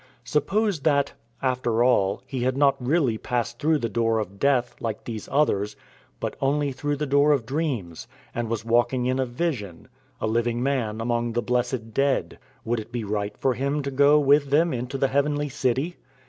[0.23, 1.13] Suppose that,
[1.43, 5.75] after all, he had not really passed through the door of death, like these others,
[6.19, 10.63] but only through the door of dreams, and was walking in a vision, a living
[10.63, 12.39] man among the blessed dead.
[12.65, 15.97] Would it be right for him to go with them into the heavenly city?